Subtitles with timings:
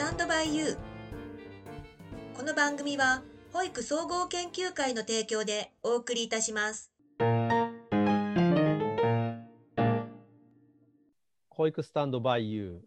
[0.00, 0.76] タンドバイユー。
[2.34, 6.90] この番組は保育総合研究会の提供でお送りいたします。
[11.50, 12.82] 保育スタンドバイユ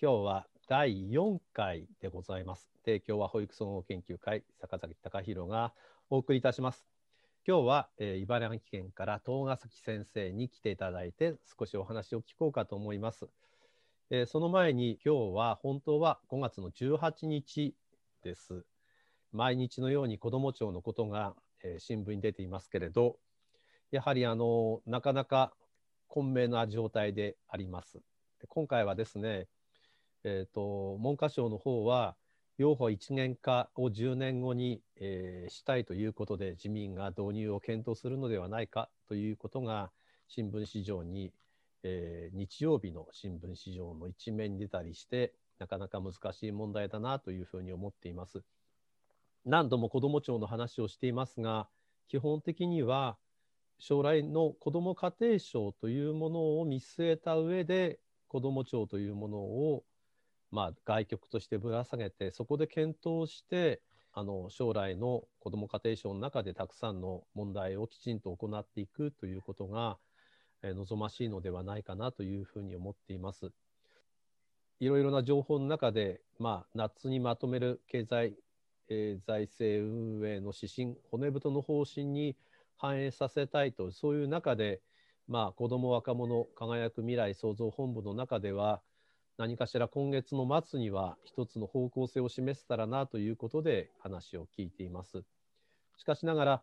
[0.00, 0.02] ー。
[0.02, 2.68] 今日は第4回でございます。
[2.84, 5.72] 提供は保育総合研究会坂崎隆弘が
[6.10, 6.88] お送りいたします。
[7.46, 13.28] 今日は、えー、茨城県から東ヶ崎先生に来ていただいて少しお話を聞こうかと思います。
[14.10, 17.74] えー、その前に今日は本当は5月の18日
[18.22, 18.64] です。
[19.32, 23.18] 毎日のように子ども庁のことが、えー、新聞に出ていますけれど
[23.90, 25.52] やはりあのなかなか
[26.06, 27.98] 混迷な状態であります。
[28.40, 29.46] で今回はですね、
[30.24, 32.16] えーと文科省の方は
[32.56, 39.90] 養護一元化を10年後に、えー、したいということで自民が導入を検討するのではないかということが
[40.28, 41.30] 新聞市場に、
[41.82, 48.42] えー、日曜日の新聞市場の一面に出たりしてなかなか難しい問題だなというふうに思っています。
[49.44, 51.68] 何度も子ども庁の話をしていますが
[52.08, 53.16] 基本的には
[53.78, 59.84] 将来の子ども家庭省というものを見据えた上で子ども庁というものを
[60.50, 69.98] まあ、外局としてぶら下げてそこで検討してあの将来の子ども家庭省の中でたくさんの問題をきちんと行っていくということが、
[70.62, 73.52] え、望ましいのではないかなというふうに思っています。
[74.80, 78.36] いろいろな情報の中で、まあ、夏にまとめる経済、
[78.88, 82.36] えー、財政運営の指針骨太の方針に
[82.76, 84.80] 反映させたいとそういう中で、
[85.26, 88.80] まあ、子ども若者輝く未来創造本部の中では
[89.36, 95.22] 何かしら今月の末には一つの方向性を示せたらなということで話を聞いています。
[95.96, 96.62] しかしながら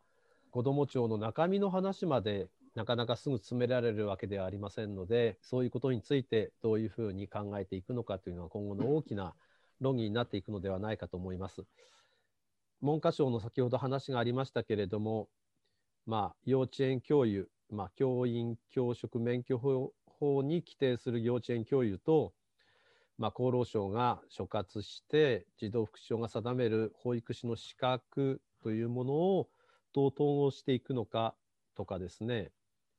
[0.51, 9.33] 子ども庁の中身の話までなかなかすぐ詰められるわけではありませんのでそういうことについてどういうふうに考えていくのかというのは今後の大きな
[9.79, 11.63] 論議になっていくのではないかと思います。
[12.81, 15.29] 文科省の先ほど話がありましたけれども、
[16.05, 22.33] まあ、幼稚園教諭、まあ、教員教職免許法に規定する幼稚園教諭と
[23.17, 29.47] まあ、厚労省が所轄して児童福祉省が定める保育士の資格というものを
[29.93, 31.33] どう統合していくのか
[31.75, 32.51] とかですね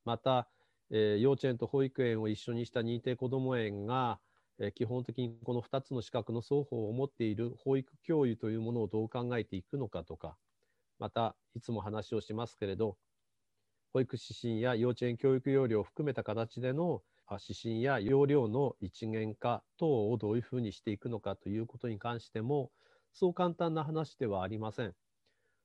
[0.06, 0.48] また、
[0.90, 4.18] えー、幼稚園と保育園を一緒にした認定こども園が、
[4.58, 10.36] えー、基本的にこの2つの資格の双方を持っている保育教諭というものをどう考えていくのかとか
[10.98, 12.96] またいつも話をしますけれど
[13.92, 17.02] 保育指針や幼稚園教育要領を含めた形での
[17.32, 22.70] 指針や容量の一元化等をどういうふうにしていくのかということに関しても
[23.12, 24.94] そう簡単な話ではありません。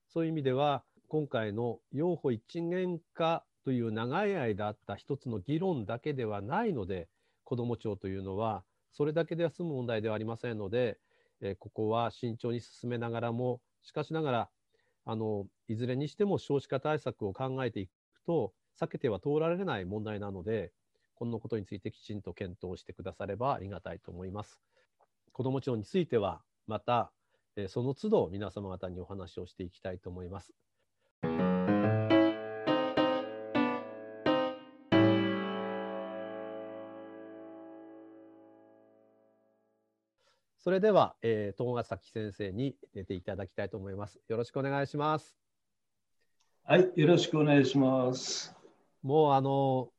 [0.07, 7.07] そういう意味では今回の用法一元化という長い間あった一つの議論だけではないので
[7.43, 10.99] 子ども庁というのはそれだけでは済む問題ではありませんので、
[11.41, 14.49] えここは慎重に進めながらもしかしながら
[15.05, 17.91] あのいずれにしても少子化対策を考えていく
[18.25, 20.71] と避けては通られない問題なので
[21.15, 24.59] このことについてきちんと検討してくださればありがたいと思います。
[25.31, 27.11] 子ども庁についてはまた
[27.67, 30.53] その都度皆様方にお話をしていきたいと思います。
[40.63, 44.19] それでは、えー、東ヶ崎先生に出ていただきたいと思います。
[44.27, 45.35] よろしくお願いします。
[46.63, 48.55] はい、よろしくお願いします。
[49.01, 49.89] もうあの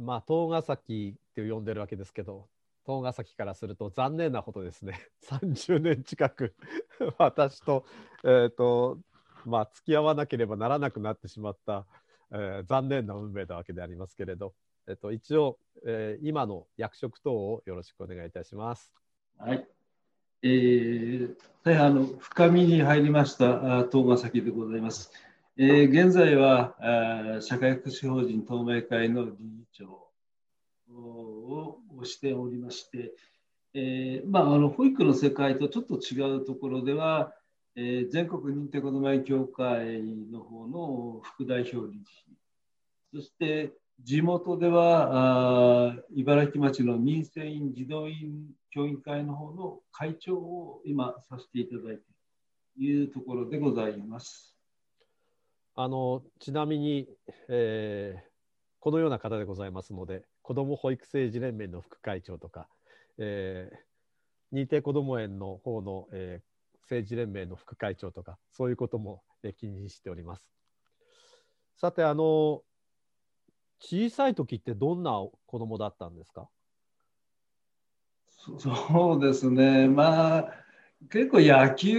[0.00, 2.48] まあ、東ヶ崎って呼んでるわけですけど、
[2.84, 4.98] 東ヶ崎からすると残念なことですね。
[5.30, 6.56] 30年近く
[7.16, 7.84] 私と、
[8.24, 8.98] えっ、ー、と、
[9.44, 11.86] まあ、付き合わなければならなくなってしまった、
[12.32, 14.54] えー、残念な運命なわけでありますけれど、
[14.88, 18.92] えっ、ー、と、一応、えー、今の役職等をよろしくお願いいたします。
[19.38, 19.68] はい。
[20.46, 25.10] えー、大変あの深みに入りました東ヶ崎でございます。
[25.56, 26.74] えー、現在は
[27.38, 30.06] あ社会福祉法人東明会の理事長
[30.92, 33.14] をしておりまして、
[33.72, 37.32] えーまあ、あの保育の世界とちょっと違うところでは、
[37.74, 42.06] えー、全国認定こども園協会の方の副代表理事
[43.14, 52.02] そして地元ではあ茨城町の民生委員児童院協議会の方の会長を今させていただいて
[52.76, 54.56] いるところでございます。
[55.76, 57.08] あのちなみに、
[57.48, 58.22] えー、
[58.80, 62.68] このような方でございますので子ども保育政治連盟の副会長とか、
[63.18, 70.46] えー、認定こども園の方の、えー、政治連盟の副会長とかそういうことも、えー、気にしております。
[71.76, 72.62] さてあの
[73.86, 75.12] 小さい時ってどんな
[75.44, 76.48] 子供だったんですか？
[78.26, 78.54] そ
[79.18, 80.52] うですね、まあ、
[81.10, 81.98] 結構野球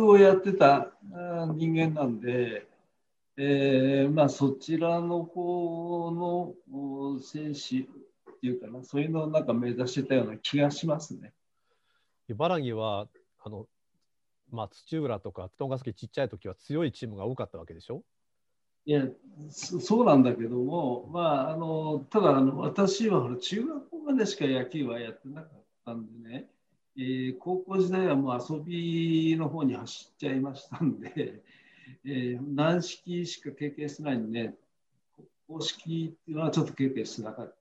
[0.00, 0.92] をやってた
[1.54, 2.66] 人間なんで、
[3.36, 7.84] えーまあ、そちらの方の選手っ
[8.40, 11.32] ていうかな、そういうのをなんか目指してたような気がしますね。
[12.28, 13.08] 茨城は
[13.38, 13.68] あの、
[14.50, 18.02] まあ、土浦とか布団ヶ崎ちっちゃい時は強いチームが多かったわけでしょ？
[18.84, 19.04] いや
[19.50, 26.46] そうなんだけども、まあ、あのただあの私は中学校までしか野球はやってなかったんでね、
[26.96, 31.42] えー、高校時代はもう遊びの方に走っちゃいましたんで、
[32.04, 34.54] えー、軟式しか経験してないんで、ね、
[35.48, 37.56] 公式っていうのはちょっと経験してなかっ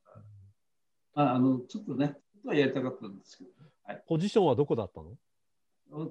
[1.13, 1.21] た。
[1.24, 3.50] ああのちょっとね、はやりたかったんですけど、
[3.83, 5.17] はい、ポジションはどこだったの？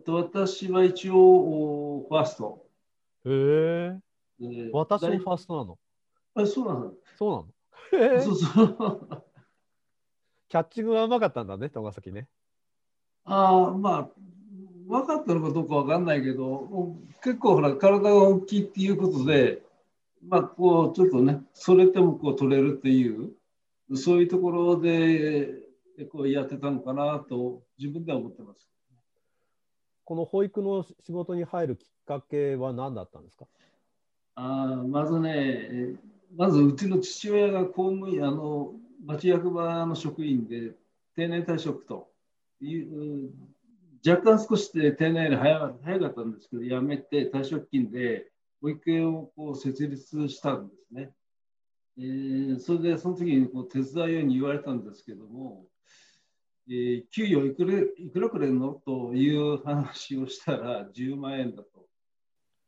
[0.07, 2.67] 私は一応ファースト。
[3.25, 4.10] へえ。
[4.73, 5.79] 私もファーストなの？
[6.35, 7.29] あ、そうなのそ
[7.93, 8.21] うなの？
[8.23, 9.25] そうそう。
[10.49, 12.29] キャッチングがうまかったんだね、長崎ね。
[13.25, 14.11] ああ、まあ、
[14.89, 19.63] 分かったのかどうか分かんないけど、結構ほら、体が大きいっていうことで、
[20.23, 23.33] まあ、こう、ちょっとね、それてもこう取れるっていう、
[23.97, 25.55] そういうところで、
[26.11, 28.69] こうやってたのかなと、自分では思ってます。
[30.05, 33.47] この保育の仕事に入るきっかけは何だったんですか？
[34.35, 35.97] あまずね、
[36.37, 38.73] まずうちの父親が公務員、あの
[39.05, 40.73] 町役場の職員で
[41.17, 42.09] 定年退職と
[42.61, 43.31] いう、
[44.07, 48.31] 若干少しで定年より早早かったんですけど、辞めて退職金で
[48.63, 51.11] 保育園をこう設立したんですね。
[51.99, 55.67] えー、それでその時にこう手伝うように言われたんですけども、
[56.69, 58.75] えー、給与いくらいくらくれんの？
[58.87, 61.90] という話をしたら10万円だと。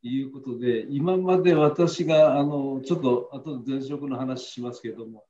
[0.07, 5.23] いうことで、今まで私があのちょっと後で前職の話しますけども、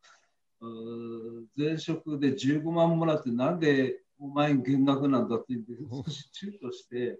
[1.57, 7.19] 前職で15万もらって、なんでお前減額なんだって言って、少し躊躇して、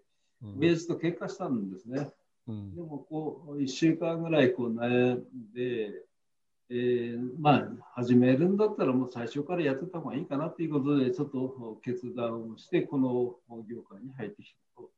[0.60, 2.10] 親父と喧嘩したんですね。
[2.48, 5.24] うん、でもこう1週間ぐらいこう悩ん
[5.54, 5.92] で、
[6.70, 14.90] えー、まあ始めるんだったらもう最初からやってた方がいいかなということでちょっと決断をしてこの業界に入ってきたと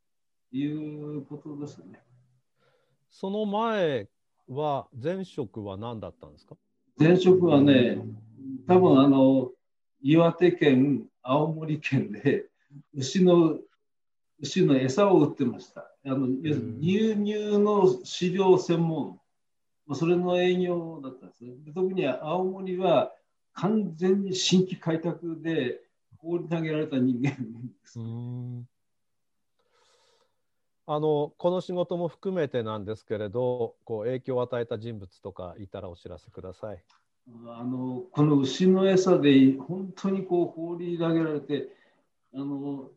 [0.51, 2.01] いうことですね。
[3.17, 4.09] その前
[4.49, 6.57] は前職は何だったんですか？
[6.99, 7.97] 前職はね、
[8.67, 9.51] 多分あの
[10.01, 12.47] 岩手県、青森県で
[12.93, 13.57] 牛の
[14.41, 15.89] 牛の餌を売ってました。
[16.05, 19.17] あの乳乳の飼料専門、
[19.93, 21.53] それの営業だったんですね。
[21.73, 23.13] 特に青森は
[23.53, 25.79] 完全に新規開拓で
[26.17, 27.37] 放り投げられた人間で
[27.85, 27.97] す。
[30.87, 36.83] あのこの仕事も含めてなんですけれどこう影響を与えた人物とかいたらお知らせください。
[37.47, 41.69] あのこの牛の餌で本当にこう放り投げられて
[42.35, 42.91] あの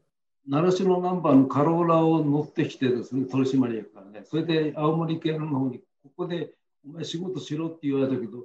[0.47, 6.53] 習志野ナンバーのカローラを乗ってきてですね取締役からねそれで青森県の方にここで
[6.87, 8.45] お前仕事しろって言われたけど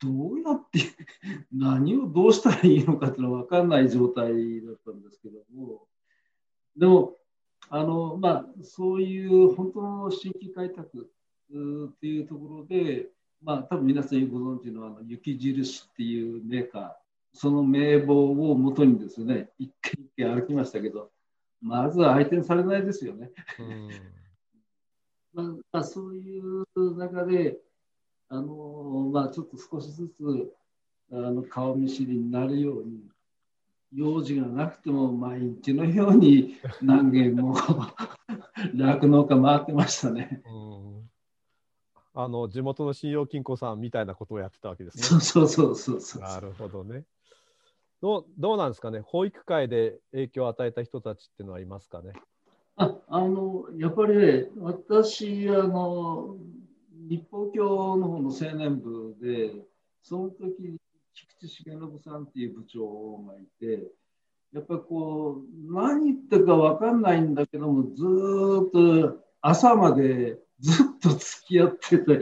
[0.00, 0.80] どうやって
[1.54, 5.86] 何をどうしたらいいのかっていうのは分かんない状態だったんですけども
[6.76, 7.16] でも
[7.70, 11.10] あのまあ、そういう本当の新規開拓
[11.52, 13.06] っていうところで、
[13.42, 16.92] まあ、多分皆さんご存知のあの雪印っていうメーカー、
[17.32, 21.10] その名簿をもとにですね、一軒一軒歩きましたけど、
[21.60, 23.32] まずは相手にされないですよね。
[25.32, 27.58] まあ、そういう中で、
[28.28, 30.52] あのまあ、ちょっと少しずつ
[31.10, 33.00] あの顔見知りになるように
[33.94, 37.56] 用事がなくても毎日のように 何軒も
[38.74, 40.42] 酪農家回ってましたね。
[42.16, 45.02] あの地元の信用金庫さんみたいなことをやってたわけですね。
[45.02, 47.04] そうそうそうそうそうなるほどね。
[48.00, 52.12] どうどうなんですかね、保育界で影響を与えた人たちっていうのはいますかね？
[52.76, 56.36] ああのやっぱり、ね、私あの、
[57.08, 59.54] 日報協の方の青年部で、
[60.02, 60.76] その時
[61.46, 63.90] 重信さんっていう部長がいて、
[64.52, 68.04] やっぱこう、何言ってるか分かんないんだけども、ず
[68.68, 72.20] っと朝までずっと付き合ってて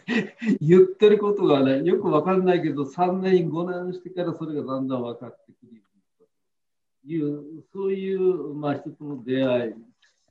[0.60, 5.82] 言ってることがね、よく分かんないけど、3年、5年してからそれがだんだん分かってくる
[7.02, 9.74] という、そういう、まあ、一つの出会い、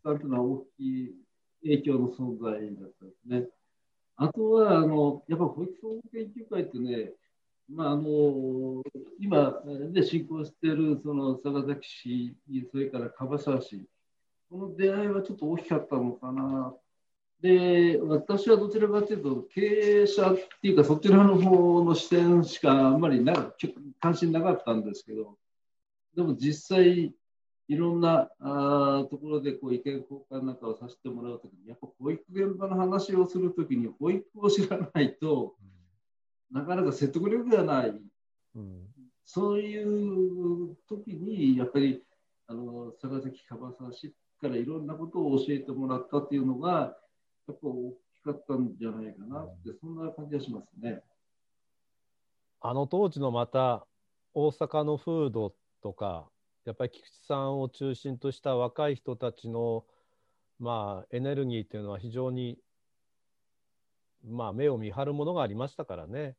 [0.04, 1.16] さんというのは大きい
[1.64, 3.48] 影響の存在だったんですね。
[4.16, 7.14] あとは、あのやっぱ保育総合研究会ってね、
[7.70, 8.84] まあ、あの
[9.20, 12.36] 今、ね、進行しているその坂崎市、
[12.72, 13.86] それから樺沢市、
[14.50, 16.76] この出会いはちょっと大きかったのかな。
[17.42, 19.62] で、私はどちらかというと、経
[20.04, 23.54] 営者っていうか、そちらの方の視点しかあんまりな
[24.00, 25.38] 関心なかったんですけど、
[26.16, 27.14] でも実際
[27.68, 35.56] いろんなあところでこう意見交換なんかをさせてもらうときにやっぱ保育現場の話をするときに保育を知らないと、
[36.54, 37.94] なかなか説得力がない、
[38.56, 38.86] うん、
[39.26, 42.04] そういう時にやっぱり
[42.48, 46.96] あの坂崎樺沢氏からいろんなことを教えてもらったっていうのが
[47.48, 51.02] やっぱ大きかったんじゃないかなって、そんな感じがしますね。
[52.62, 53.86] あの当時のまた
[54.34, 56.30] 大阪の風土とか
[56.66, 59.84] やっぱり菊池さんを中心とした若い人たちの
[60.60, 62.58] まあエネルギーっていうのは非常に
[64.26, 66.36] まあ目を見張るものがありましたからね。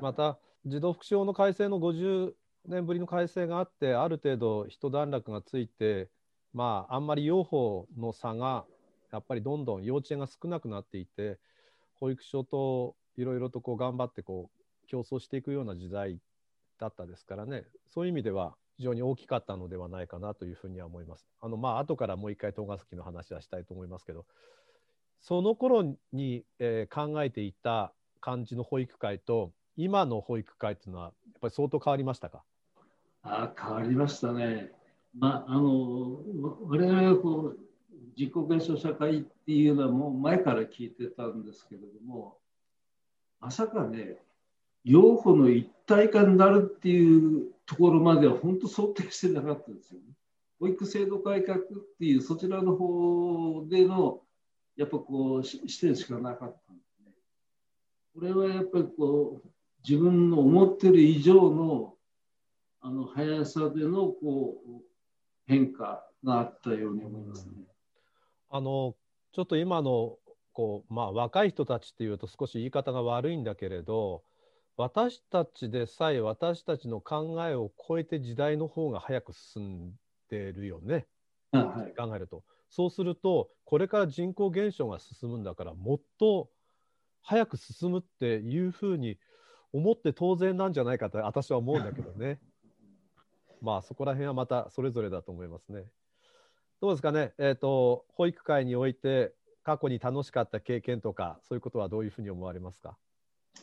[0.00, 2.32] また児童福祉法の改正の50
[2.66, 6.08] 年ぶりの改正があってある程度一段落がついて
[6.52, 8.64] まああんまり養蜂の差が
[9.12, 11.38] やっぱりどんどん幼稚園が少なくなっていて
[11.94, 16.18] 保育所といろいろとこう頑張ってこう競争していくような時代
[16.78, 21.26] だったですからねそういう意味では非常に大きかったのではないかなというふうには思います。
[21.40, 24.24] あのまあ後からもう一回東ヶ崎の話はしたいと思いますけど
[25.20, 32.42] その頃に、えー、考えていた感じの保育会と今の保育会っていうのはやっぱり相当変わりましたか？
[33.22, 34.72] あ変わりましたね。
[35.16, 36.20] まあ、あの
[36.68, 37.58] 我々はこう
[38.16, 42.36] 自己現象社会っていうのはもう前から聞いてたんですけれども
[43.40, 44.16] まさかね
[44.84, 50.06] 養護の一体化になるっていうところまでは本当想定してなかったですよね。
[50.60, 51.62] 保育制度改革っ
[51.98, 54.20] ていうそちらの方での
[54.76, 56.82] やっぱこう視点しかなかったんで。
[58.18, 59.48] これはやっぱりこう
[59.88, 61.94] 自分の思ってる以上の
[62.80, 64.82] あの速さでのこう
[65.46, 67.52] 変化があったように思いますね。
[68.50, 68.96] あの
[69.32, 70.16] ちょっと今の
[70.52, 74.24] こう、まあ、若い人たちっていうと少し言い方が悪いんだけれど
[74.76, 79.92] 私たちでさえ私たちの考えを超えて時代の方が早く進ん
[80.28, 81.06] でるよね、
[81.52, 82.42] はい、考えると。
[82.68, 86.50] そうするとこれから人口減少が進むんだからもっと
[87.28, 89.18] 早く進むっていうふうに
[89.74, 92.40] 思って当然なんじゃないかと私は思うんだけどね。
[93.60, 95.84] まあそこら辺はまたそれぞれだと思いますね。
[96.80, 102.96] どうですかね、えーと、保育会において過去に楽しかった経験とかそういうことはどういうふうに思われますか？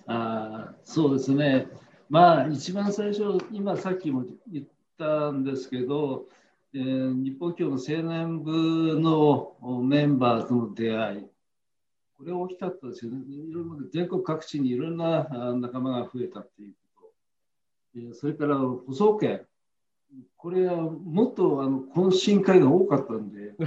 [0.06, 1.68] あそうですね、
[2.08, 4.66] まあ一番最初今さっきも言っ
[5.00, 6.28] たんですけど、
[6.76, 11.35] えー、日本教の青年部のメンバーとの出会い
[12.18, 15.28] これは大きかったですよねいろんな全国各地にいろんな
[15.60, 17.12] 仲間が増えたっていうこ
[17.96, 19.46] と、それから舗装圏
[20.38, 23.54] これはもっとあの懇親会が多かったんで。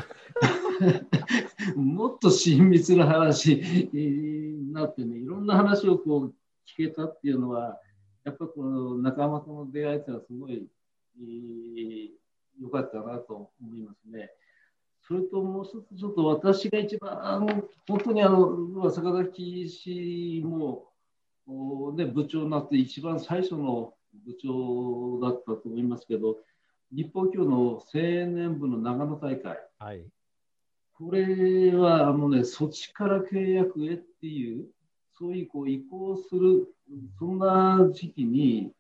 [1.77, 3.57] もっと親密な話
[3.93, 6.35] になってねいろんな話をこう
[6.67, 7.81] 聞けたっていうのは
[8.25, 10.69] やっぱこの仲間との出会いっていうのはすごい
[12.61, 14.31] 良かったなと思いますね。
[15.09, 20.85] それともう一つちょっと私が一番本当にあの坂崎氏も、
[21.97, 23.95] ね、部長になって一番最初の
[24.27, 26.37] 部長だったと思いますけど、
[26.95, 30.05] 日本教の青年部の長野大会、はい、
[30.93, 34.67] これはあの、ね、措置から契約へっていう、
[35.19, 36.75] そういうこう移行する、
[37.19, 38.73] そんな時期に、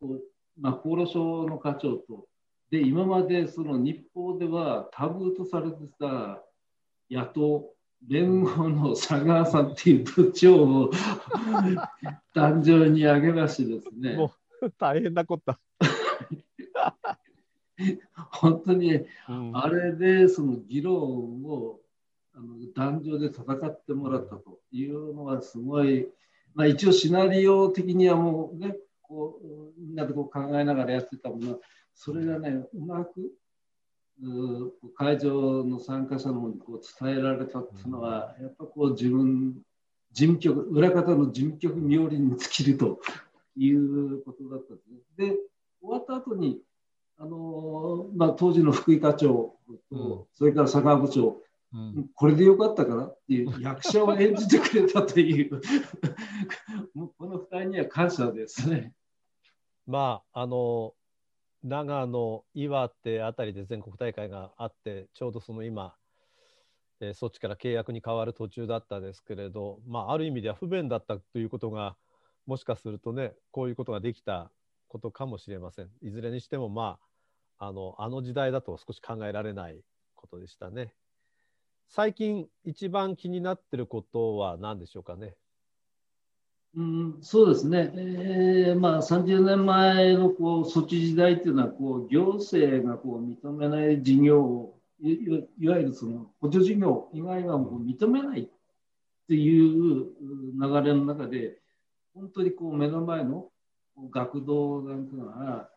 [0.00, 0.22] こう
[0.58, 2.27] まあ、厚労省の課長と、
[2.70, 6.42] で今までその日報ではタブーとされてた
[7.10, 7.70] 野党、
[8.06, 10.90] 連合の佐川さんっていう部長を
[12.34, 14.18] 壇上に上げましてですね。
[14.76, 15.56] 大変なこと。
[18.30, 21.80] 本当に、あれでその議論を
[22.34, 26.08] あの壇上で戦ってもらったというのはすごい、
[26.54, 31.60] まあ、一応シナリオ的にはもうねこうみんなでこう考えながらやってたもの
[31.98, 33.32] それがねうまく
[34.96, 39.54] 会場の参加者の方にこう伝えられたっていうのは、やっぱこう自分
[40.12, 43.00] 事務局裏方の事務局冥利に尽きると
[43.56, 45.30] いうことだったんですね。
[45.30, 45.36] で、
[45.80, 46.60] 終わった後に、
[47.18, 49.56] あのまあ、当時の福井課長と、
[49.90, 51.36] うん、それから佐川部長、
[51.74, 55.60] うん、これでよかったかなっていう役者を演じてくれたという
[56.94, 58.94] もうこの2人には感謝ですね。
[59.86, 60.94] まああの
[61.62, 65.94] 長野、岩手あたりで全国大会があってちょうどその今、
[67.00, 71.96] えー、そっちから契約に変わる途中だったですけれど、まあ、ある意味では不便だったということが
[72.46, 74.50] もしかするとねこういうことができた
[74.88, 75.90] ことかもしれません。
[76.00, 76.98] いずれにしてもま
[77.58, 79.80] ああのあの時代だと少し考えられない
[80.14, 80.94] ことでしたね。
[81.88, 85.36] 最近一番気になってることは何でしょうかね。
[86.74, 98.48] うん、そうですね、えーまあ、30年前のこう措置時代というのはこう行政がこう認めない事業をいわゆるその補助事業以外はもう認めないっ
[99.28, 100.06] ていう
[100.60, 101.58] 流れの中で
[102.14, 103.46] 本当にこう目の前の
[104.10, 105.68] 学童なんていうのは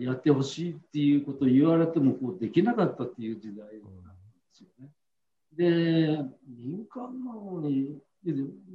[0.00, 3.72] やってほしいっていうことを言われてもこうできなかったっていう時代なんで
[4.52, 4.88] すよね。
[5.52, 7.98] で民間なのに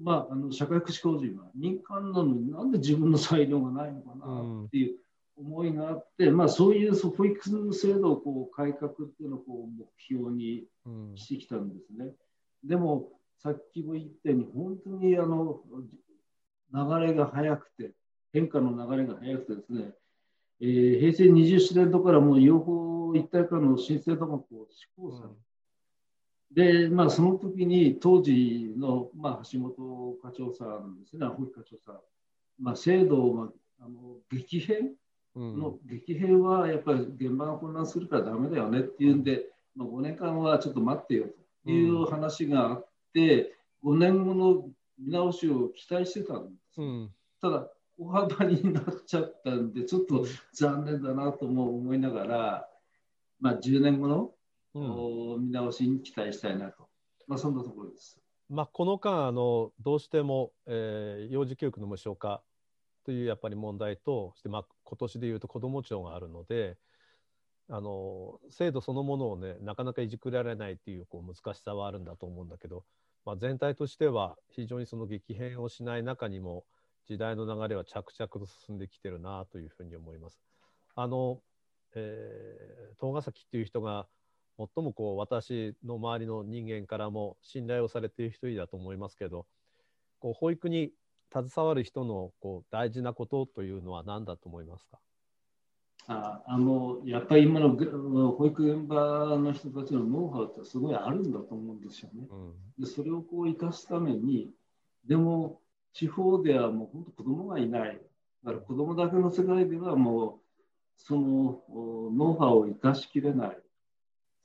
[0.04, 4.98] まあ、あの社会福祉法人は民間なのになんで自分の裁量がないのかなっていう
[5.38, 10.64] 思いがあって、うん、まあ、そういう保育制度をこう改革っていうのをこう目標に
[11.16, 12.12] してきたんですね。
[12.64, 15.62] うん、でもさっきも言ったように本当にあの
[16.74, 17.92] 流れが速くて
[18.34, 19.92] 変化の流れが速くてですね、
[20.62, 25.36] えー、平成27年度からもう養護一体化の申請とかこう施行されて、
[26.54, 32.00] で、まあ、その時に当時の、まあ、橋本課長さんですね、保育課長さん、
[32.60, 33.44] まあ、制度を、ま
[33.82, 34.92] あ、あの激変？
[35.36, 41.28] の、うん、激変はやっぱり現場が混乱するからだめだよねっていうんで、まあ、5年間はちょっと待ってよ
[41.64, 44.66] という話があって、うん、5年後の
[45.00, 46.82] 見直しを期待してたんです。
[46.82, 47.68] うん、ただ
[47.98, 52.68] 大幅になっちゃったんで、ちょっと残念だなとも思いながら、
[53.40, 54.32] まあ、10年後の
[54.74, 56.88] うん、見直しに期待したいなと、
[57.28, 58.20] まあ、そんなところです。
[58.50, 62.42] まあ、この間あのどうしても、えー、幼児教育の無償化
[63.06, 66.78] というやっぱり問題として、まあ、今年でいうと子ども庁があるので
[67.70, 72.84] あの制度そのものをねなかなかいじくられないっていうこう難しさはあるんだと思うんだけど、
[73.26, 76.66] まあ、全体としては非常にその激変をしない中にも
[77.08, 80.42] 時代の流れは着々と進んできてるなというふうに思います。
[80.96, 81.40] あの、
[81.96, 84.08] えー、東ヶ崎っていう人が
[84.58, 89.46] 最もこう私の周りの人間からも信頼をされている一人だと思いますけど
[90.20, 90.92] こう保育に
[91.34, 95.00] 携わる人のこう大事なことというのは何だと思いますか？
[96.08, 97.76] ああのやっぱり今の
[98.32, 102.28] 保育現場の人たちのノウハウってすごいあるんだと思うんですよね。
[102.30, 104.50] うん、でそれをこう生かすために
[105.08, 105.62] でも
[105.94, 108.02] 地方ではもう本当子供がいない。
[108.44, 110.34] だから子供だけの世界ではもう
[110.98, 113.61] そのノウハウを生かしきれない。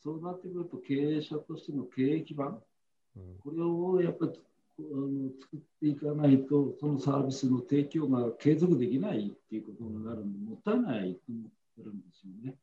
[0.07, 2.63] そうなってくると経営者としての経営基盤、
[3.17, 4.41] うん、これをやっぱり
[4.79, 12.55] あの作っていかないとそのサービスの提供が継続できないっていうことになるんでもったいないと思ってるんですよね。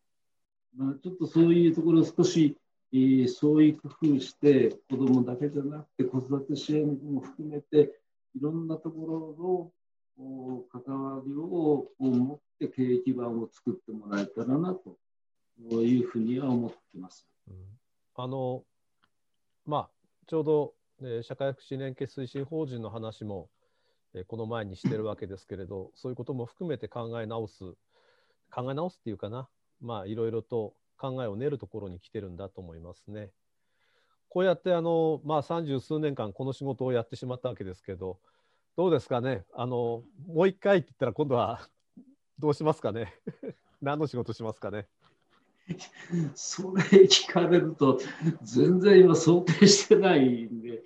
[0.78, 2.56] まあ、ちょっとそういうところを少し、
[2.94, 7.92] えー、そういう工夫して子どもだけじゃなくて子育て支援も含めて
[8.38, 9.72] いろんなところ
[10.18, 14.98] の関わりを持って経営基盤を作ってもらえたらなと
[15.82, 17.28] いうふうには思ってます。
[18.16, 18.64] あの
[19.66, 19.90] まあ
[20.28, 23.50] ちょうど、ね、社会福祉連携推進法人の話も、
[24.14, 27.74] えこの前にしてるわけですけれど そういうことも含めて考え直す
[28.52, 29.50] 考え直すっていうかな。
[29.82, 33.32] まあいろいろと考えを練るところに来てるんだと思いますね。
[34.30, 38.20] こうやってあの、まあ、30数年間この仕事をやってしまったわけですけど
[38.76, 39.46] どうですかね？
[39.54, 41.68] あのもう一回って言ったら今度は
[42.40, 43.14] どうしますかね？
[43.82, 44.88] 何の仕事しますかね？
[46.36, 48.00] それ聞かれると
[48.42, 50.84] 全然今想定してないんで、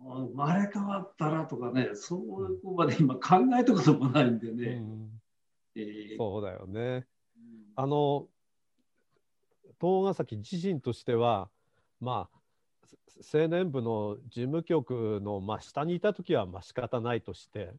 [0.00, 4.64] 生まれ変わったらとかねそうこまで今考えたこともないんでね。
[4.76, 5.20] うん
[5.74, 7.06] えー、そうだよね。
[7.76, 8.26] あの
[9.80, 11.48] 東ヶ崎自身としては
[12.00, 12.42] まあ
[13.32, 17.72] 青年部の事務局の、まあ、下にいた時はまあ仕方ないとして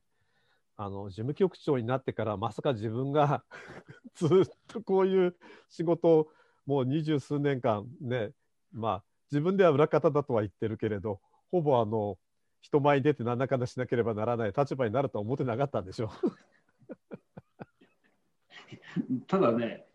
[0.75, 3.43] あの事務局長になってからまさか自分が
[4.15, 4.29] ずっ
[4.67, 5.35] とこういう
[5.69, 6.27] 仕事を
[6.65, 8.31] もう二十数年間ね
[8.71, 11.19] まあ自分では裏方だとは言ってるけれど
[11.51, 12.17] ほぼあの
[12.61, 16.09] 人前に出て何らかのしなければならない立場になるとは思ってなかったんでしょ
[19.27, 19.85] ただね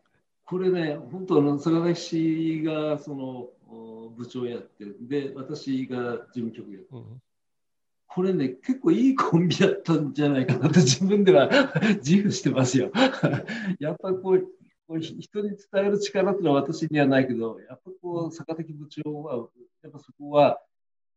[0.45, 3.51] これね本当の坂崎氏がその
[4.17, 7.23] 部長やってで私が事務局やって、うん
[8.09, 11.49] これね、結構いいコンビだったんじゃないかなと自分では
[12.03, 12.91] 自負してますよ。
[13.79, 14.41] やっぱこう、
[14.87, 19.49] こう人に伝える力っていうのは私にはないけど、やっぱこう、坂崎部長は、
[19.83, 20.59] やっぱそこは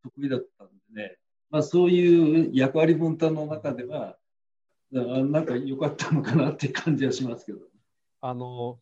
[0.03, 1.17] 得意だったんでね、
[1.49, 4.17] まあそういう役割分担の中では、
[4.91, 7.59] なんか良かったのかなっていう感じはしますけど。
[8.19, 8.79] あの、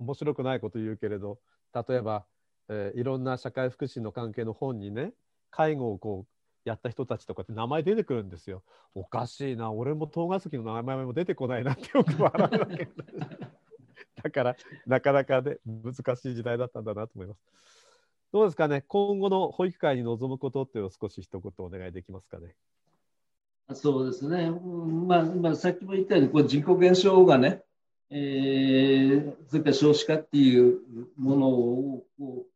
[0.00, 1.38] 面白くないこと言うけれど、
[1.72, 2.26] 例えば、
[2.68, 5.12] えー、いろんな社会福祉の関係の本にね、
[5.50, 8.62] 介護をこうやった人たちとかって名前出てくるんですよ。
[8.94, 12.88] おかしいな、俺も東ヶ崎の名前も出てこないなってよく笑うわけ
[14.22, 17.40] だから、なかなかね、難しい時代だったんだなと思います。
[18.32, 22.54] どうですかね、今後の保育会に臨むことっていうのを少し一言お願いできますかね？
[23.72, 27.62] そうですね、まあまあ、さっきも言ったようにこう人口減少がね、
[28.10, 30.80] えー、それから少子化っていう
[31.16, 32.50] ものをこう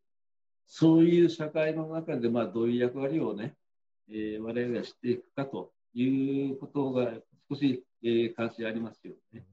[0.67, 3.55] そういう社会の中でまあどういう役割をね、
[4.11, 7.12] えー、我々がしていくかということが
[7.49, 9.45] 少し、えー、関心ありますよね。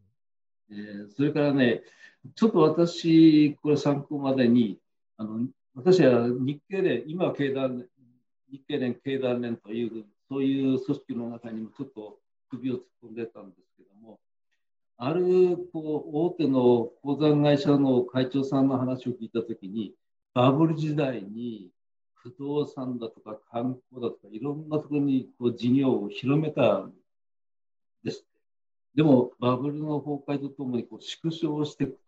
[0.72, 1.82] えー、それからね、
[2.36, 4.80] ちょっと私、これ参考までに、
[5.18, 7.86] あの私は日経連、今は経団
[8.52, 12.18] 日経連経団連というそういう組織の中にもちょっと
[12.50, 14.20] 首を突っ込んでたんですけども、
[14.98, 19.94] あるこう大手の鉱山会社の会長さんの話を聞いたときに、
[20.34, 21.70] バブル時代に
[22.24, 26.94] 不動産だとか観光だとかいろんなところにこう事業を広めたん
[28.04, 28.26] です。
[28.96, 32.00] でもバブルの崩壊とともにこう縮小していくと。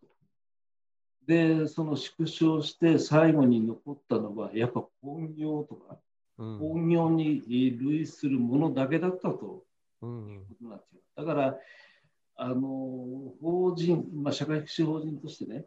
[1.26, 5.98] で、その縮小して最後に残ったのはやっぱ工業とか
[6.38, 9.66] 工業に類するものだけだったというこ
[10.02, 11.26] とになっちゃう。
[11.26, 11.58] だから
[12.36, 12.60] あの
[13.42, 15.66] 法人、まあ、社会福祉法人としてね、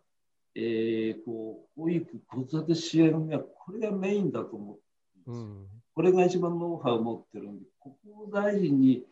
[0.59, 4.83] えー、こう保育、子育て支援がこれがメインだと思って
[5.27, 9.03] うん、これが一番ノウハウを持ってるんで、ここを大事に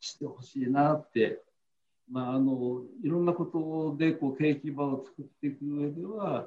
[0.00, 1.40] してほしいなって、
[2.10, 6.46] まあ、あのいろんなことでこう景気場を作っていく上では、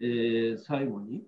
[0.00, 1.22] えー、最後に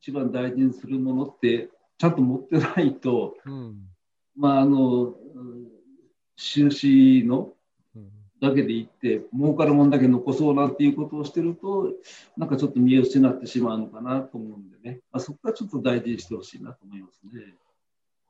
[0.00, 3.88] 一番大事にするものってちゃんと持ってないと、うん、
[4.36, 5.14] まああの
[6.36, 7.52] 収支の
[8.40, 11.92] だけでいって、儲かるもんだけ残そうなんていうことをしてると、
[12.36, 17.54] なんかちょっと見失ってしまうのかなと思うんでね、まあ、そこはちょっと大事にしてほしいなと思いますね。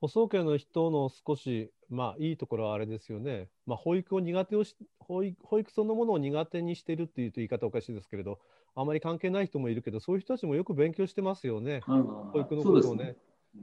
[0.01, 8.39] 保送家の人の少し、まあ、いいところはあれですよね、まあ、保育を苦手をし保育、保育そのものを苦手にしているっていうと言い方おかしいですけれど、
[8.75, 13.17] あまり関係ない人もいるけど、そういう人たちもよく勉強してますよね、保育のことをね。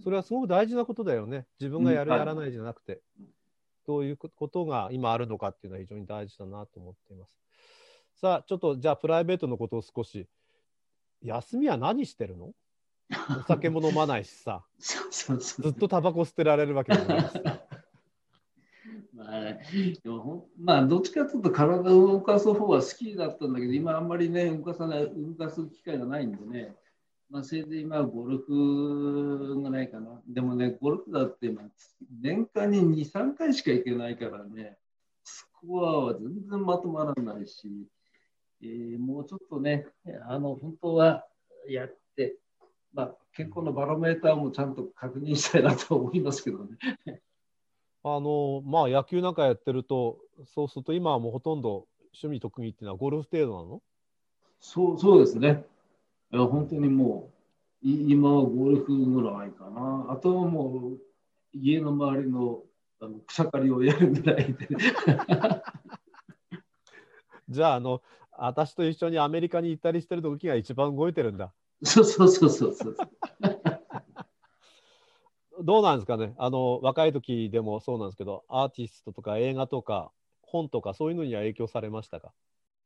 [0.04, 1.46] それはすごく大事なことだよね。
[1.60, 3.02] 自分がやる、やらないじゃなくて、
[3.86, 7.38] どういうことが今あるのかっていうのは非常に大事だなと思っています。
[8.16, 10.28] さあ、ちょっとじゃあプライベートのことを少し。
[11.24, 12.52] 休みは何してるの？
[13.40, 14.66] お酒も飲まないしさ。
[14.78, 17.42] ずっとタバコ捨てられるわけじゃないしさ。
[19.14, 19.58] まあ、
[20.60, 26.76] まあ、どっちかというと体を動かす方は好きだったんだけど、今あんまりね、動かさない、動かす機会がないんでね、
[27.34, 30.22] まあ、せいぜい今はゴルフがないかな。
[30.28, 31.52] でもね、ゴルフだって
[32.22, 34.78] 年間に2、3回しか行けないからね、
[35.24, 37.88] スコアは全然まとまらないし、
[38.62, 39.88] えー、もうちょっとね、
[40.28, 41.26] あの本当は
[41.68, 42.36] やって、
[42.94, 46.78] まあ、健康のバロメーターもちゃんと確認したいなと思いますけどね。
[48.04, 53.82] あのまあ、野球なんかやってると、そうすると今はもうほとんど趣味特技っていうのはゴルフ程度なの？
[54.60, 55.66] そうそうですね。
[56.34, 57.32] いや本当にも
[57.84, 60.08] う今はゴルフぐらいかな。
[60.10, 60.98] あとはもう
[61.54, 62.64] 家の周りの
[63.00, 64.68] あの草刈りをやるぐらいで。
[67.50, 71.54] じゃああの私と一緒にアメリカに行ったりしてる時が一番動いてるんだ。
[71.84, 72.98] そうそうそうそうそう。
[75.62, 76.34] どうなんですかね。
[76.40, 82.34] あの若い時でもそうなんですけどアーティストとか映画とか本とかそういうのには影響されましたか？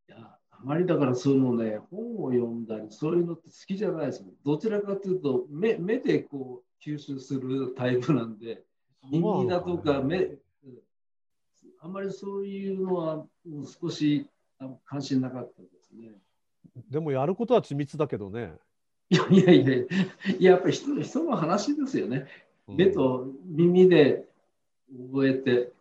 [0.10, 4.28] いやあまりだからそのね、本を読んだり、そういうのって好きじゃないですよ。
[4.44, 8.64] どちらかというと目、目でこう吸収するタイプなんで、
[9.12, 10.38] 耳だとか目、
[11.80, 13.26] あんまりそういうのは
[13.82, 14.28] 少し
[14.86, 16.10] 関心なかったですね。
[16.90, 18.54] でもやることは緻密だけどね。
[19.10, 19.88] いやいやいや、い
[20.40, 22.26] ややっぱり人人の話ですよね。
[22.68, 24.26] 目と耳で
[25.12, 25.72] 覚えて、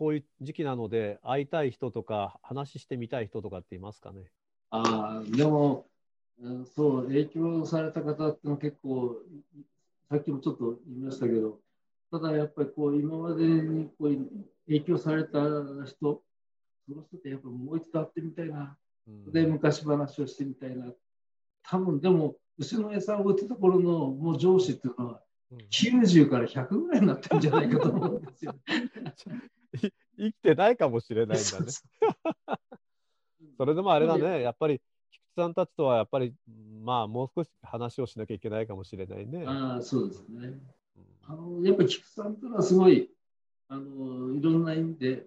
[0.00, 4.30] こういう時期なので、会いたい人とか、話してみたい人とかっていますかね？
[4.70, 5.84] ああ、でも、
[6.74, 9.18] そう、影響された方ってのは結構、
[10.08, 11.60] さっきもちょっと言いましたけど、
[12.10, 14.16] ただやっぱりこう、今までにこう
[14.68, 15.38] 影響された
[15.84, 16.22] 人、
[16.88, 20.86] その人ってやっぱもう一度会ってみたいな、うん、で、昔話をしてみたいな。
[21.62, 25.20] 多分でも、牛の餌を売ってた頃のもう上司っていうのは、
[25.70, 28.54] 90から100ぐらいになってるんじゃないかと思うんですよ。
[29.76, 31.66] 生きてないかもしれないんだね。
[33.56, 34.80] そ れでもあれだね、やっぱり
[35.10, 36.34] 菊池さんたちとはやっぱり、
[36.82, 39.44] まあ、もう少し話をしなきゃいけないかもしれないね。
[39.46, 40.58] ああ、そうですね。
[41.22, 43.10] あのやっぱり菊池さんというのはすごい、
[43.68, 45.26] あのいろんな意味で、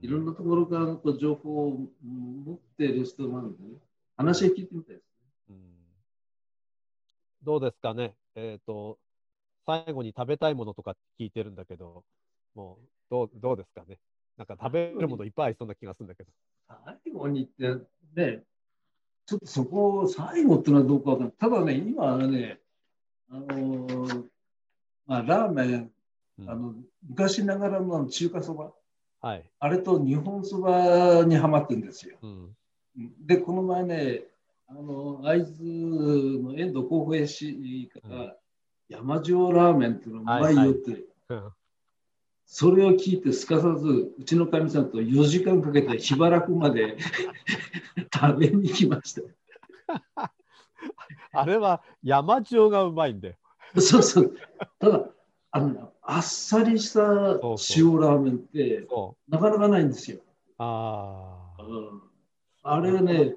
[0.00, 3.78] いろんなところからこう情報を持っている人なんでね、
[4.16, 5.30] 話を聞いてみたいですね。
[5.50, 5.56] うん、
[7.42, 8.98] どうですかね、えっ、ー、と、
[9.66, 12.04] 最後に食べたいものとか聞いてるんだけど、
[12.54, 13.98] もうどうどうですかね。
[14.38, 16.30] なんか食べるものいっぱいありそうな気がするんだけど。
[17.04, 17.76] 最後にって
[18.14, 18.42] ね、
[19.26, 21.34] ちょっとそこ、最後っていうのはどうかわかんない。
[21.38, 22.58] ただね、今はね、
[23.30, 24.24] あのー、
[25.06, 25.92] まあ、ラーメン
[26.38, 26.74] うんあの
[27.06, 28.72] 昔ながらの中華そば、
[29.20, 29.44] はい。
[29.58, 32.16] あれと日本そばにはまってるんですよ。
[32.22, 32.56] うん。
[33.26, 34.22] で、この前ね、
[34.66, 38.32] あの会津の遠藤広平氏から、うん
[38.88, 41.52] 山塩ラーメンっていうのうまいよって、うん
[42.46, 46.96] それを聞いてすかさずうちのかみさんと4時間かけてしばらくまで
[48.12, 49.22] 食べに来ました。
[51.32, 53.34] あれは山塩がうまいんだよ。
[53.78, 54.36] そうそう。
[54.78, 55.08] ただ、
[55.50, 58.86] あのねあっさりした塩ラーメンって。
[59.28, 60.20] なかなかないんですよ。
[60.58, 61.62] ああ。
[61.62, 62.02] うん
[62.64, 63.34] あれはね、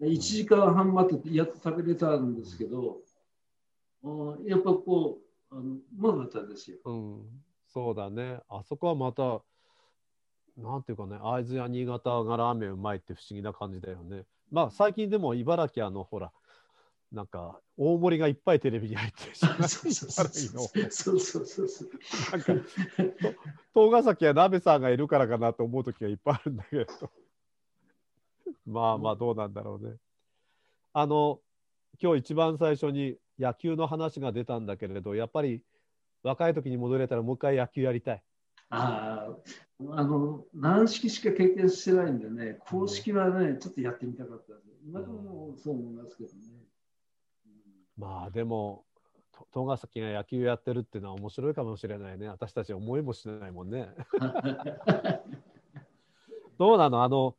[0.00, 3.00] 1時間半待ってやっと食べれたんですけど、
[4.02, 5.18] うんやっぱこ
[5.50, 6.78] う、あのうまかったですよ。
[6.84, 7.43] うん。
[7.74, 8.38] そうだね。
[8.48, 9.42] あそこはまた、
[10.56, 14.22] なんていうかね、会津や新潟がラーメンうまいって不思議な感じだよね。
[14.52, 16.30] まあ最近でも茨城あの、ほら、
[17.10, 21.88] なんか大盛りがいっぱいテレビに入ってるしそうそうそう茨城のそうそうそうそう。
[22.30, 22.52] なんか、
[23.74, 27.10] と東ヶ崎は鍋さんがいるからかなと思う時がいっぱいあるんだけど。
[28.66, 29.96] まあまあ、どうなんだろうね。
[30.92, 31.40] あの、
[32.00, 35.60] 今日一番最初に野球の話が出たんだけれど、やっぱり
[36.24, 38.22] 若い時に戻れたらもう一回野球やりたい。
[38.70, 39.36] ああ、
[39.92, 44.64] あの、軟式しか経験してないんでね、公式はね、ちょっとやってみたかったです。
[44.84, 46.34] 今でもそう思いますけどね。
[47.96, 48.84] まあでも、
[49.32, 52.28] と東ヶ崎が野球やってるっていうのは面白いかもしれないね。
[52.28, 53.88] 私たち思いもしないもんね。
[56.58, 57.02] どうなの？
[57.02, 57.36] あの、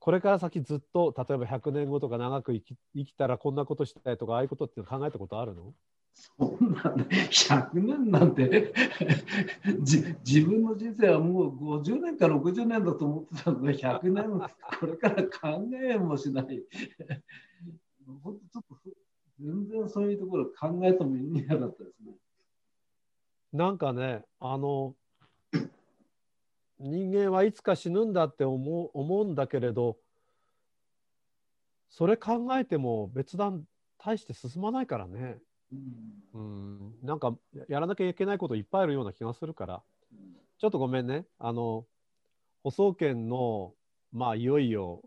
[0.00, 5.72] これから先ずっと、例えば100年後とか長く生き生きたらこんなことしたいとか、ああいうことって考えたことあるの？
[6.18, 6.80] そんな、
[7.30, 8.72] 100年なんて
[9.66, 14.48] 自分の人生はもう50年か60年だと思ってたのが100年
[14.80, 16.62] これから考えもしない。
[18.22, 18.76] 本当ちょっと
[19.40, 22.12] 全然そういうところ考えても意味なかったですね。
[23.52, 24.94] なんかね、あの、
[26.80, 29.96] 人間はいつか死ぬんだって思う思うんだけれど、
[31.90, 33.64] それ考えても別段
[33.98, 35.38] 大して進まないからね。
[35.72, 36.22] うん。
[36.34, 37.36] うん、なんか
[37.68, 39.82] やらなきゃいけないこといっぱいあるような気がするから、
[40.58, 41.26] ちょっとごめんね。
[41.38, 41.86] あの、
[42.62, 43.74] 舗装研の、
[44.12, 45.02] まあ、いよいよ、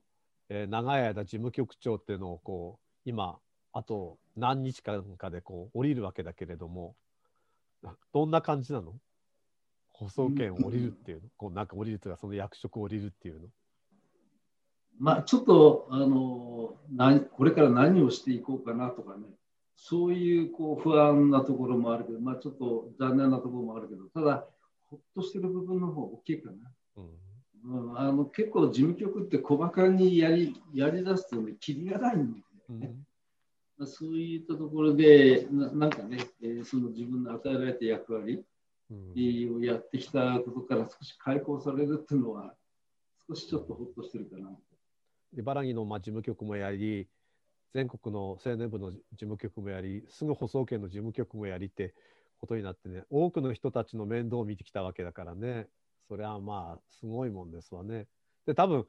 [0.49, 3.39] えー長い間事務局長っていうのをこう、今、
[3.73, 6.95] あと何日間かでこう降りるわけだけれども、
[7.81, 8.93] などんな感じなの？
[9.93, 13.47] 舗装研を降りるっていうの、こうなんか降りるというか、その役職を降りるっていうの？
[14.99, 19.23] まあちょっとあの何これから何をしていこうかなとかね
[19.75, 24.45] そういうこう不安なところもあるけど、まあ、ちょっと残念なところもあるけどただ
[24.89, 26.71] ほっとしてる部分の方が大きいかな。
[26.97, 27.21] うん
[27.63, 33.05] うん、あの結構事務局って細かにやりやりだすとね、キリがないんで、うん
[33.77, 38.43] まあ、そういったところでな、なんかね、えーその自分の与えられた役割
[38.91, 42.53] をやってきたことから少し解放されるっていうのは、
[43.27, 44.51] 少しちょっとほっとしてるかな。
[45.37, 47.07] 茨城のまあ事務局もやり、
[47.73, 51.93] 全国の青年部の事務局もやり、すぐ舗装研の事務局もやりって
[52.39, 55.67] ことになってね、多くの人たちの面倒を見てきたわけだからね、
[56.07, 58.07] それはまあ、すごいもんですわね。
[58.45, 58.85] で、多分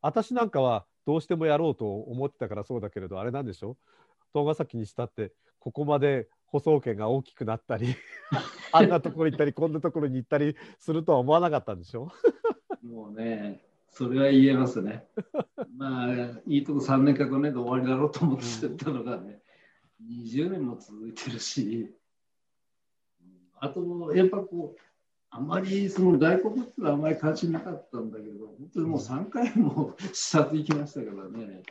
[0.00, 3.76] 私なんかはどうしてもやろうと思ってたからそうだけれど、あれなんでしょ？
[4.32, 7.94] 東ヶ崎にしたって、ここまで舗装圏が大きくなったり、
[8.72, 12.10] あんなところ行ったり、こんなところに行ったりするとは思わなかったんでしょ？
[12.82, 13.63] もうね、
[13.94, 15.06] それは言えますね。
[15.76, 16.08] まあ、
[16.46, 19.40] いいとこ3年か5年で終わりだろうと思ってたのがね、
[20.02, 21.94] 20年も続いてるし、
[23.60, 24.80] あと、やっぱこう、
[25.30, 31.62] あまりその外国ってのはあまり関心なかったんだけど、本当にもう3回も視察行きましたからね。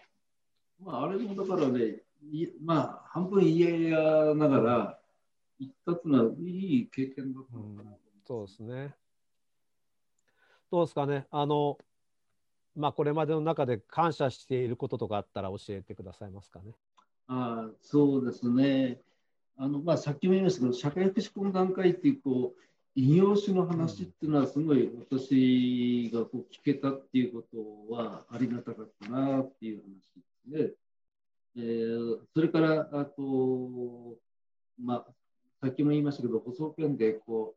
[0.79, 4.99] まあ、あれもだからね、いまあ、半分嫌々ながら
[5.59, 8.95] 行ったっていうのはいい経験だったのかなと思いますそうですね。
[10.71, 11.27] どうですかね。
[11.29, 11.77] あの、
[12.75, 16.73] まあ、これまでの中で感謝していることとかあったら教えてくださいますかね。
[17.27, 18.99] あそうですね。
[19.57, 22.61] あのまあ、さっきも言いましたけど、社会福祉懇談会っていうこう
[22.95, 27.43] 異業種の話っていうのは、すごい私がこう聞けたっていうこ
[27.89, 29.81] とはありがたかったなっていう
[30.47, 30.73] 話で。
[31.55, 34.17] えーそれから、あと、
[34.79, 35.13] まあ、
[35.61, 37.55] さっきも言いましたけど、補送研でこ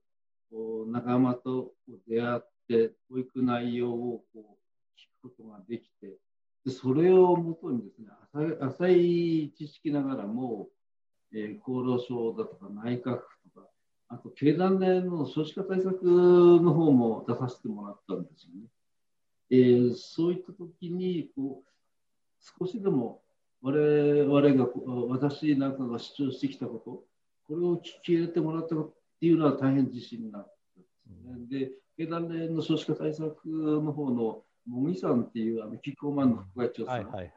[0.50, 1.72] うこう仲間と
[2.06, 4.38] 出会って、教育内容をこう
[4.98, 6.16] 聞くことができて、
[6.64, 8.88] でそれをもとにですね浅い、浅
[9.42, 10.68] い知識ながらも、
[11.34, 13.66] えー厚労省だとか内閣府とか、
[14.08, 18.68] あと経団連の少子化対策の方も出させてもらったんですよね。
[19.50, 23.20] えーそういった時にこう、少しでも
[23.62, 27.02] 我々がこう、私なんかが主張してきたこと、
[27.48, 31.66] これを聞き入れてもらったっていうのは大変自信になったんですね。
[31.66, 36.44] で経団連の少子化対策の方の茂木さんっていうあのキッコーマンの
[36.76, 37.32] 長さん、はいはいはい、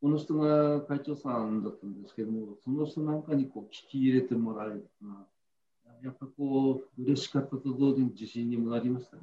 [0.00, 5.26] この人が会長さんだったんですけどもその人なんかにこう聞き入れてもらえるのは
[6.02, 9.22] やっぱこう嬉しかったと同時に自信にもなりましたね。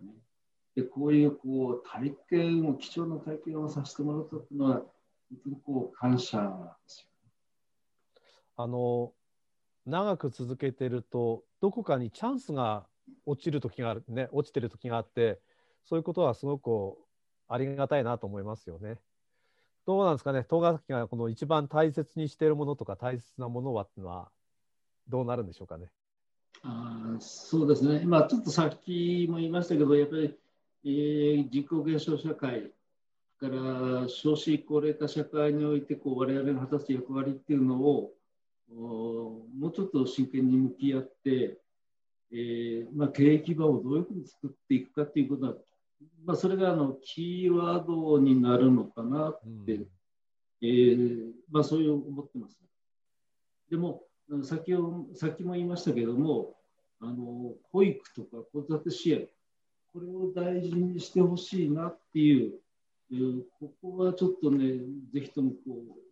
[0.76, 4.76] でこういうこう体験を貴重な体験をさせてもらったというのは
[5.30, 6.47] 本当にこう感謝で
[6.88, 7.08] すよ、
[8.56, 9.12] あの
[9.86, 12.86] 長く続けてるとどこかにチャンスが
[13.26, 15.39] 落ちる時があるね落ちてる時があって
[15.84, 16.97] そういうことはすごく
[17.47, 18.97] ありがたいなと思いますよね。
[19.85, 24.29] どうなんですかね東ヶ崎がこの一番大切にしているものとか大切なものはっていうのは
[25.07, 25.87] どうなるんでしょうかね。
[26.63, 30.37] あそうですね、今ちょっとさっきも言いましたけど、やっぱり、
[30.85, 32.71] えー、人口減少社会
[33.39, 38.11] から少子高齢化社会においてこう我々が果たす役割っていうのを
[38.69, 41.57] もうちょっと真剣に向き合って、
[42.31, 45.55] えーまあ、経営基盤をどういうふうに作っていくかっていうことは、
[46.25, 49.87] まあ、それがあのキーワードになるのかなって、うん、
[50.61, 52.59] えー、まあ、そういう思ってます。
[53.69, 54.03] でも
[54.43, 56.55] 先を先も言いましたけども
[56.99, 59.27] あの保育とか子育て支援
[59.93, 62.53] これを大事にしてほしいなっていう、
[63.11, 64.79] えー、ここはちょっとね
[65.13, 65.71] ぜひともこう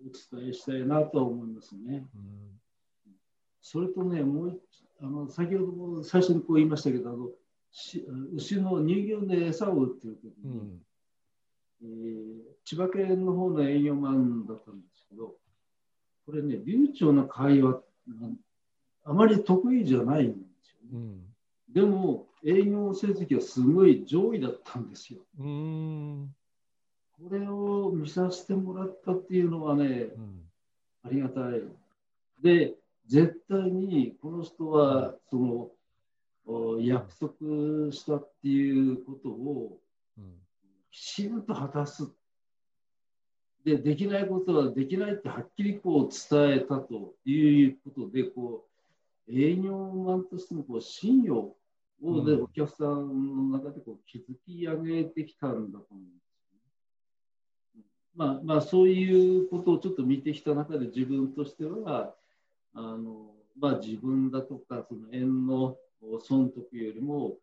[0.10, 2.06] お伝えしたいなとは思いますね。
[2.16, 3.14] うん、
[3.62, 4.62] それとねもう
[5.02, 7.30] あの先ほども最初にこう言いましたけどあの
[7.72, 10.82] 牛の乳牛で餌を売ってる時に、うん、
[11.84, 15.34] えー、千葉県の方の営業マンだったんですけど
[16.26, 17.80] これね流暢な会話
[19.06, 21.22] あまり得意じゃないんですよ、ね、うん、
[21.74, 25.20] でも営業成績はすごい上位だったんですよ。
[25.40, 26.36] うん。
[27.12, 30.42] これを見させてもらったっていうのはね、うん、
[31.04, 31.62] ありがたい。
[32.42, 32.76] で、
[33.08, 35.70] 絶対にこの人はその
[36.82, 39.80] 約束したっていうことを
[40.92, 42.10] きちんと果たす。
[43.66, 48.66] でできないことはできないってはっきりこう伝えたということでこ
[49.28, 51.56] う営業マンとしてのこう信用
[52.02, 56.40] をで、お客さんの中でこう築き上げてきたんだと思うんです
[57.76, 57.86] よね。
[58.16, 62.16] まあまあ、そういうことをちょっと見てきた中で自分としては
[62.74, 65.76] あの、まあ、自分だとかその縁の
[66.22, 67.38] 損得よりも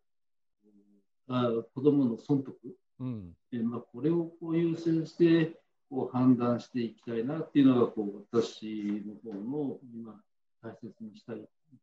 [1.29, 2.57] あ子どもの損得、
[3.01, 3.35] うん。
[3.53, 5.59] えまあ、これをこう優先して
[5.90, 10.14] こう判断していきたいなっていうのがこう私の方の今
[10.62, 11.37] 大切にしたい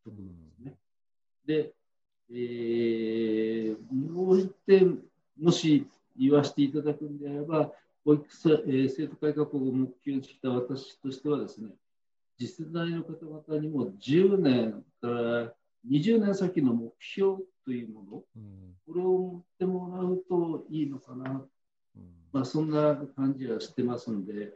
[0.03, 0.21] ところで
[0.55, 0.75] すね。
[1.45, 1.73] で、
[2.31, 4.99] えー、もう一点
[5.39, 7.71] もし言わせていただくんであれば
[8.05, 11.69] 保育さ、えー、生徒改革を目標にしてきた私としてはですね
[12.37, 15.53] 次世代の方々にも10年から
[15.89, 21.45] 20年先の目標というもの、うん、これを持ってもらうといいのかな
[22.33, 24.51] まあ、そんな感じはしてますので、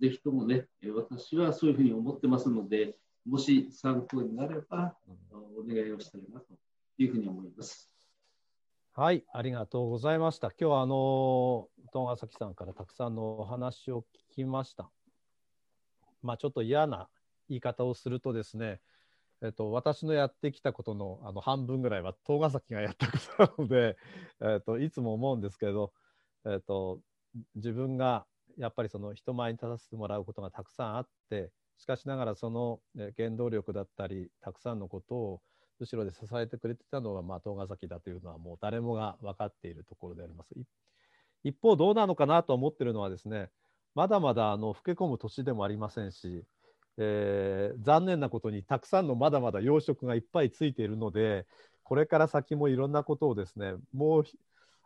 [0.00, 4.96] ぜひともね、私はそういうふうに思ってますので、もし参考になれば、
[5.32, 6.46] お願いをしたいなと
[6.98, 7.94] いうふうに思います。
[8.94, 10.48] はい、ありがとうございました。
[10.48, 14.90] 今日はあの東ヶ崎さんからたくさんのお話を聞きました。
[16.20, 17.08] まあ、ちょっと嫌な
[17.48, 18.80] 言い方をするとですね、
[19.42, 23.96] えっと、私のやってきたことのあの半分ぐらいは東ヶ崎がやったことなので、
[24.42, 25.92] えっと、いつも思うんですけど、
[26.44, 27.00] えーと、
[27.54, 32.80] 自分がやっぱりその人前に立たせてもらうことがたくさんあってしかしながらその
[33.16, 35.42] 原動力だったりたくさんのことを
[35.78, 40.54] 後ろで支えてくれてたのが、まあ、東ヶ崎だというのはもう誰もが分かっているところであります。
[41.44, 43.50] 一方どうなのかなと思ってるのはですね
[43.94, 46.44] まだまだあの老け込む年でもありませんし、
[47.00, 51.46] えー、残念なことにたくさんのまだまだ養殖がいっぱいついているので
[51.84, 54.24] これから先もいろんなことをですねもう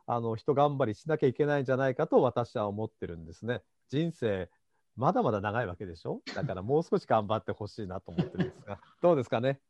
[0.07, 3.62] あの人頑張りしなきゃいけないんじゃないかと私は思ってるんですね。
[3.88, 4.50] 人生
[4.96, 6.21] まだまだ長いわけでしょ？
[6.35, 9.60] だからもう少し頑張ってほしいなと思ってるんですが どうですかね？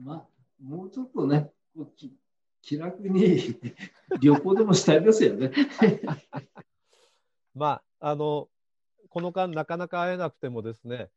[0.00, 0.28] まあ
[0.62, 1.50] もうちょっとね
[2.60, 3.58] 気楽に
[4.20, 5.50] 旅行でもしたいですよね。
[7.54, 8.48] まああの
[9.12, 11.10] この間なかなか会えなくてもですね、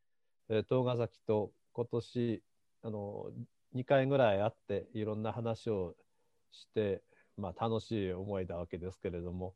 [0.49, 2.43] えー、東ヶ崎と今年
[2.83, 3.27] あの
[3.73, 5.95] 2回ぐらい会っていろんな話を
[6.51, 7.01] して、
[7.37, 9.53] まあ、楽しい思いだわけですけれども、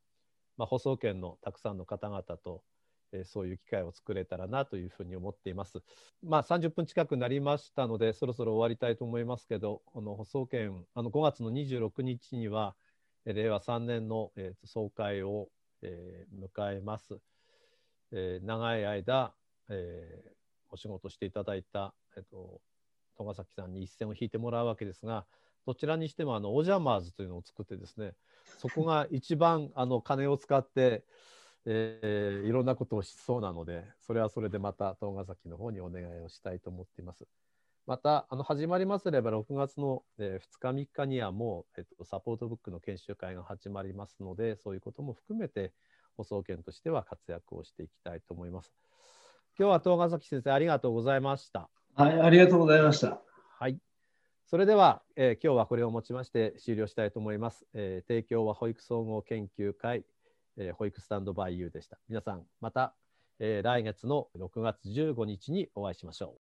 [0.56, 2.64] まあ、放送権のたくさんの方々と、
[3.12, 5.80] えー、そういう機会を作れたらなというふうに思っています。
[6.24, 12.74] まあ、30分近くなりましたのでそろそろ終わりたいと思いますけどこの放送権あの5月の26日には
[13.26, 15.50] 令和3年の、えー、総会を、
[15.82, 17.20] えー、迎えます。
[18.12, 19.34] えー、長い間、
[19.70, 20.32] えー、
[20.70, 22.62] お仕事していただいた、えーと
[23.20, 25.26] 戸ヶ崎さんに一線を引いてもらうわけですが
[25.68, 28.14] どちらにしてもあのオジャマーズというのを作ってですね
[28.58, 31.04] そこが 一番あの金を使って、
[31.66, 37.28] えー、いろんなことをしそうなのでそれはそれでまた東ヶ崎の方にお願いをしたいと思っています。
[37.86, 45.74] またあの始まりますれば6月の、えー、2日3日にはもう、えっと、サポートブックの研修会が始まりますのでそういうことも含めて
[46.20, 48.74] 放送権としては活躍をしていきたいと思います。
[49.58, 51.70] 今日は東ヶ崎先生ありがとうございました。
[51.96, 53.22] はい、ありがとうございました。
[53.58, 53.78] はい。
[54.46, 57.66] それでは、えー、今日はこれをもちまして終了したいと思います。
[57.74, 60.04] えー、提供は保育総合研究会、
[60.58, 61.98] えー、保育スタンドバイユーでした。
[62.10, 62.94] 皆さん、また、
[63.40, 66.49] えー、来月の6月15日にお会いしましょう。